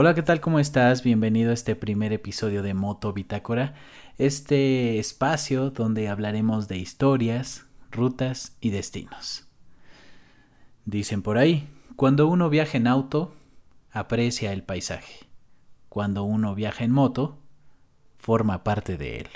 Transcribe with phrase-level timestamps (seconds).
[0.00, 0.40] Hola, ¿qué tal?
[0.40, 1.02] ¿Cómo estás?
[1.02, 3.74] Bienvenido a este primer episodio de Moto Bitácora,
[4.16, 9.48] este espacio donde hablaremos de historias, rutas y destinos.
[10.84, 13.34] Dicen por ahí, cuando uno viaja en auto,
[13.90, 15.26] aprecia el paisaje.
[15.88, 17.40] Cuando uno viaja en moto,
[18.18, 19.28] forma parte de él.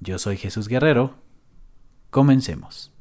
[0.00, 1.16] Yo soy Jesús Guerrero.
[2.08, 2.97] Comencemos.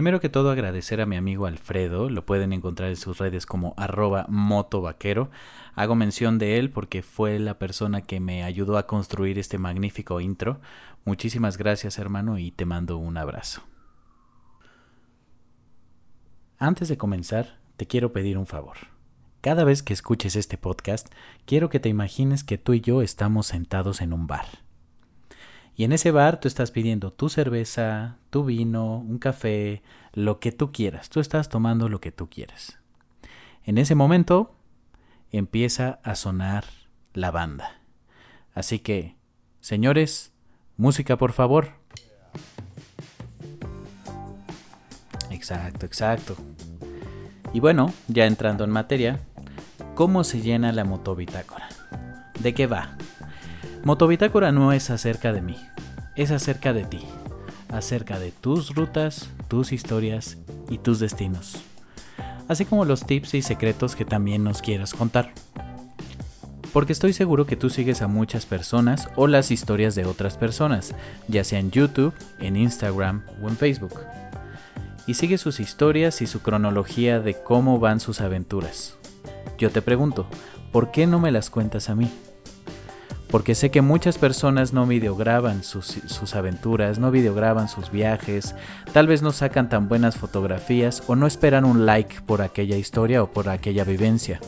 [0.00, 3.74] Primero que todo agradecer a mi amigo Alfredo, lo pueden encontrar en sus redes como
[3.76, 5.30] arroba motovaquero.
[5.74, 10.22] Hago mención de él porque fue la persona que me ayudó a construir este magnífico
[10.22, 10.58] intro.
[11.04, 13.60] Muchísimas gracias hermano y te mando un abrazo.
[16.56, 18.78] Antes de comenzar, te quiero pedir un favor.
[19.42, 21.12] Cada vez que escuches este podcast,
[21.44, 24.46] quiero que te imagines que tú y yo estamos sentados en un bar.
[25.76, 29.82] Y en ese bar tú estás pidiendo tu cerveza, tu vino, un café,
[30.12, 31.08] lo que tú quieras.
[31.08, 32.78] Tú estás tomando lo que tú quieras.
[33.64, 34.54] En ese momento
[35.30, 36.64] empieza a sonar
[37.14, 37.80] la banda.
[38.54, 39.16] Así que,
[39.60, 40.32] señores,
[40.76, 41.72] música por favor.
[45.30, 46.36] Exacto, exacto.
[47.52, 49.20] Y bueno, ya entrando en materia,
[49.94, 51.68] ¿cómo se llena la motobitácora?
[52.40, 52.96] ¿De qué va?
[53.82, 55.56] Motobitácora no es acerca de mí,
[56.14, 57.00] es acerca de ti,
[57.70, 60.36] acerca de tus rutas, tus historias
[60.68, 61.62] y tus destinos,
[62.46, 65.32] así como los tips y secretos que también nos quieras contar.
[66.74, 70.94] Porque estoy seguro que tú sigues a muchas personas o las historias de otras personas,
[71.26, 73.98] ya sea en YouTube, en Instagram o en Facebook.
[75.06, 78.94] Y sigues sus historias y su cronología de cómo van sus aventuras.
[79.56, 80.26] Yo te pregunto,
[80.70, 82.10] ¿por qué no me las cuentas a mí?
[83.30, 88.54] Porque sé que muchas personas no videograban sus, sus, aventuras, no videograban sus viajes,
[88.92, 93.22] tal vez no sacan tan buenas fotografías o no esperan un like por aquella historia
[93.22, 94.40] o por aquella vivencia.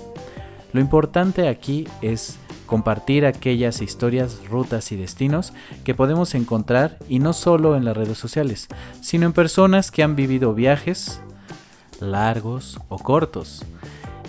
[0.72, 5.52] Lo importante aquí es compartir aquellas historias, rutas y destinos
[5.84, 8.68] que podemos encontrar y no solo en las redes sociales,
[9.02, 11.20] sino en personas que han vivido viajes
[12.00, 13.64] largos o cortos.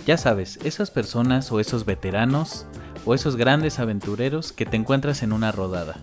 [0.06, 2.66] Ya sabes, esas personas o esos veteranos
[3.04, 5.96] o esos grandes aventureros que te encuentras en una rodada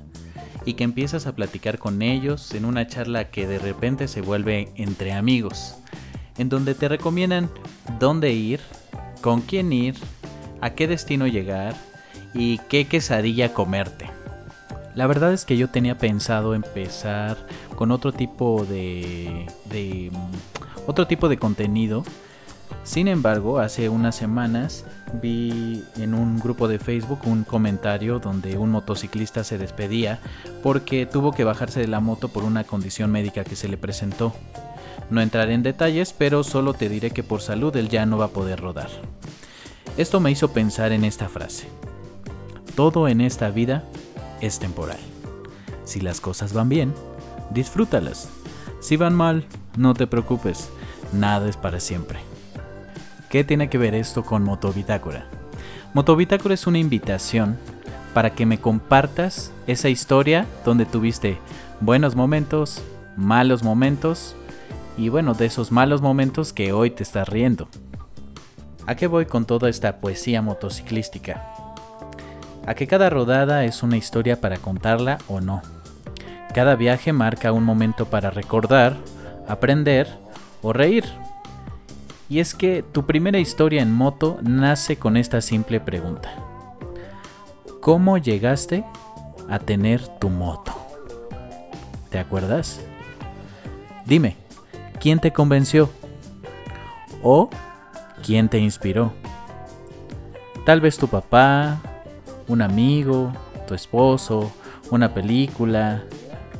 [0.65, 4.71] y que empiezas a platicar con ellos en una charla que de repente se vuelve
[4.75, 5.75] entre amigos,
[6.37, 7.49] en donde te recomiendan
[7.99, 8.59] dónde ir,
[9.21, 9.95] con quién ir,
[10.61, 11.75] a qué destino llegar
[12.33, 14.09] y qué quesadilla comerte.
[14.93, 17.37] La verdad es que yo tenía pensado empezar
[17.75, 20.11] con otro tipo de, de
[20.85, 22.03] otro tipo de contenido
[22.83, 24.85] sin embargo, hace unas semanas
[25.21, 30.19] vi en un grupo de Facebook un comentario donde un motociclista se despedía
[30.63, 34.33] porque tuvo que bajarse de la moto por una condición médica que se le presentó.
[35.09, 38.25] No entraré en detalles, pero solo te diré que por salud él ya no va
[38.25, 38.89] a poder rodar.
[39.97, 41.67] Esto me hizo pensar en esta frase.
[42.75, 43.83] Todo en esta vida
[44.39, 44.99] es temporal.
[45.83, 46.93] Si las cosas van bien,
[47.51, 48.29] disfrútalas.
[48.79, 49.45] Si van mal,
[49.77, 50.69] no te preocupes,
[51.11, 52.30] nada es para siempre.
[53.31, 55.23] ¿Qué tiene que ver esto con Motobitácora?
[55.93, 57.57] Motobitácora es una invitación
[58.13, 61.37] para que me compartas esa historia donde tuviste
[61.79, 62.83] buenos momentos,
[63.15, 64.35] malos momentos
[64.97, 67.69] y bueno, de esos malos momentos que hoy te estás riendo.
[68.85, 71.41] ¿A qué voy con toda esta poesía motociclística?
[72.67, 75.61] A que cada rodada es una historia para contarla o no.
[76.53, 78.97] Cada viaje marca un momento para recordar,
[79.47, 80.09] aprender
[80.61, 81.05] o reír.
[82.31, 86.33] Y es que tu primera historia en moto nace con esta simple pregunta.
[87.81, 88.85] ¿Cómo llegaste
[89.49, 90.73] a tener tu moto?
[92.09, 92.79] ¿Te acuerdas?
[94.05, 94.37] Dime,
[95.01, 95.89] ¿quién te convenció?
[97.21, 97.49] ¿O
[98.25, 99.11] quién te inspiró?
[100.65, 101.81] Tal vez tu papá,
[102.47, 103.33] un amigo,
[103.67, 104.53] tu esposo,
[104.89, 106.05] una película,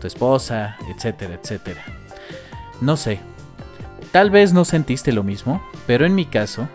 [0.01, 1.81] tu esposa, etcétera, etcétera.
[2.81, 3.21] No sé,
[4.11, 6.67] Tal vez no sentiste lo mismo, pero en mi caso,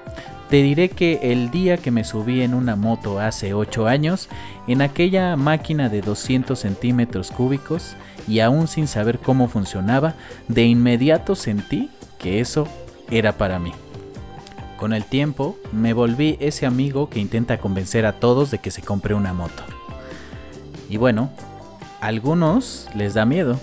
[0.48, 4.28] te diré que el día que me subí en una moto hace 8 años,
[4.66, 7.94] en aquella máquina de 200 centímetros cúbicos,
[8.26, 10.14] y aún sin saber cómo funcionaba,
[10.48, 12.66] de inmediato sentí que eso
[13.10, 13.72] era para mí.
[14.78, 18.82] Con el tiempo, me volví ese amigo que intenta convencer a todos de que se
[18.82, 19.62] compre una moto.
[20.88, 21.30] Y bueno,
[22.00, 23.58] a algunos les da miedo,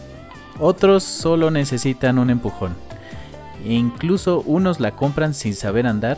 [0.60, 2.76] otros solo necesitan un empujón.
[3.66, 6.18] E incluso unos la compran sin saber andar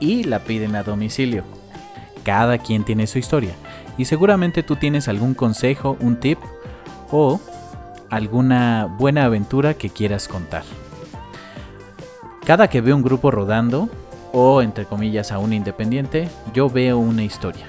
[0.00, 1.44] y la piden a domicilio.
[2.24, 3.54] Cada quien tiene su historia
[3.98, 6.38] y seguramente tú tienes algún consejo, un tip
[7.10, 7.40] o
[8.10, 10.62] alguna buena aventura que quieras contar.
[12.44, 13.88] Cada que veo un grupo rodando,
[14.32, 17.66] o entre comillas a un independiente, yo veo una historia.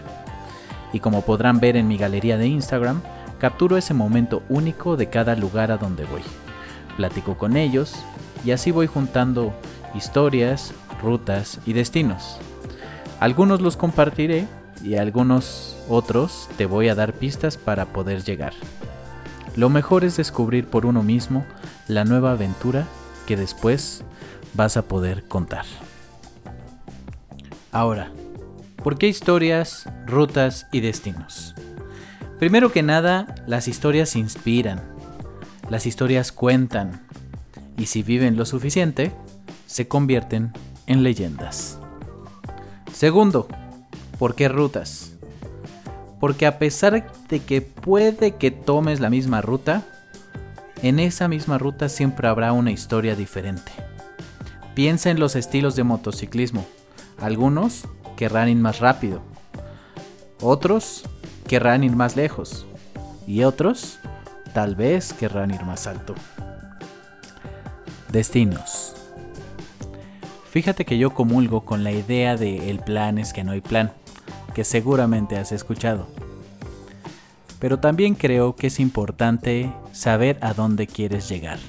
[0.92, 3.02] Y como podrán ver en mi galería de Instagram,
[3.40, 6.22] capturo ese momento único de cada lugar a donde voy.
[6.98, 7.96] Platico con ellos
[8.46, 9.54] y así voy juntando
[9.96, 12.38] historias, rutas y destinos.
[13.20, 14.48] Algunos los compartiré
[14.84, 18.54] y algunos otros te voy a dar pistas para poder llegar.
[19.56, 21.46] Lo mejor es descubrir por uno mismo
[21.88, 22.86] la nueva aventura
[23.26, 24.04] que después
[24.54, 25.66] vas a poder contar.
[27.72, 28.12] Ahora,
[28.84, 31.56] ¿por qué historias, rutas y destinos?
[32.38, 34.82] Primero que nada, las historias inspiran,
[35.70, 37.05] las historias cuentan,
[37.78, 39.12] y si viven lo suficiente,
[39.68, 40.54] se convierten
[40.88, 41.80] en leyendas.
[42.94, 43.48] Segundo,
[44.18, 45.14] ¿por qué rutas?
[46.20, 49.84] Porque a pesar de que puede que tomes la misma ruta,
[50.82, 53.72] en esa misma ruta siempre habrá una historia diferente.
[54.76, 56.66] Piensa en los estilos de motociclismo.
[57.20, 59.22] Algunos querrán ir más rápido.
[60.42, 61.04] Otros
[61.48, 62.66] querrán ir más lejos.
[63.26, 64.00] Y otros
[64.54, 66.14] tal vez querrán ir más alto.
[68.16, 68.94] Destinos.
[70.50, 73.92] Fíjate que yo comulgo con la idea de el plan es que no hay plan
[74.54, 76.08] que seguramente has escuchado.
[77.60, 81.60] Pero también creo que es importante saber a dónde quieres llegar.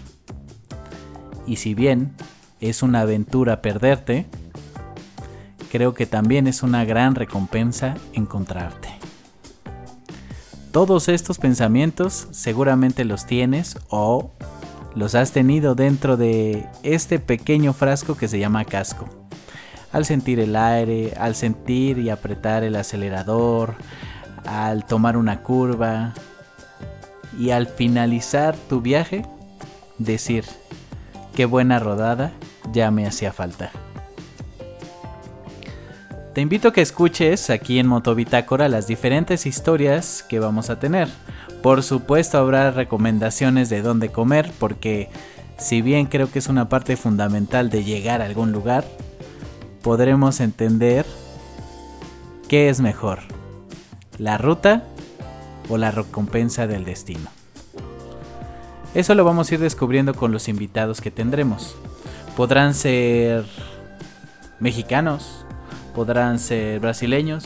[1.48, 2.14] Y si bien
[2.60, 4.26] es una aventura perderte,
[5.72, 8.90] creo que también es una gran recompensa encontrarte.
[10.70, 14.30] Todos estos pensamientos seguramente los tienes o
[14.96, 19.08] los has tenido dentro de este pequeño frasco que se llama casco
[19.92, 23.76] al sentir el aire, al sentir y apretar el acelerador,
[24.44, 26.12] al tomar una curva
[27.38, 29.24] y al finalizar tu viaje
[29.98, 30.44] decir,
[31.34, 32.32] qué buena rodada
[32.72, 33.70] ya me hacía falta.
[36.34, 41.08] Te invito a que escuches aquí en Motobitácora las diferentes historias que vamos a tener.
[41.66, 45.08] Por supuesto habrá recomendaciones de dónde comer porque
[45.58, 48.84] si bien creo que es una parte fundamental de llegar a algún lugar,
[49.82, 51.04] podremos entender
[52.48, 53.18] qué es mejor,
[54.16, 54.84] la ruta
[55.68, 57.28] o la recompensa del destino.
[58.94, 61.74] Eso lo vamos a ir descubriendo con los invitados que tendremos.
[62.36, 63.44] Podrán ser
[64.60, 65.44] mexicanos,
[65.96, 67.44] podrán ser brasileños,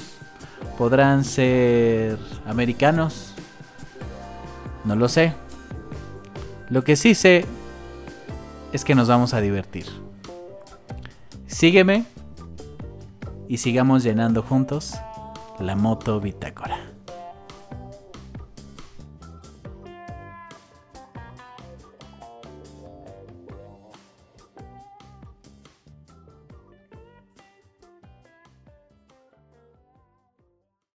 [0.76, 3.32] podrán ser americanos,
[4.84, 5.34] no lo sé.
[6.68, 7.44] Lo que sí sé
[8.72, 9.86] es que nos vamos a divertir.
[11.46, 12.04] Sígueme
[13.48, 14.94] y sigamos llenando juntos
[15.58, 16.78] la moto bitácora.